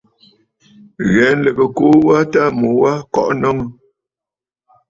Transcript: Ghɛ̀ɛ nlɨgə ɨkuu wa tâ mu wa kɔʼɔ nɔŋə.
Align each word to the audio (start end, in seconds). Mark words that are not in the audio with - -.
Ghɛ̀ɛ 1.13 1.31
nlɨgə 1.37 1.63
ɨkuu 1.69 1.95
wa 2.07 2.17
tâ 2.33 2.41
mu 2.59 2.69
wa 2.81 2.91
kɔʼɔ 3.13 3.31
nɔŋə. 3.41 3.63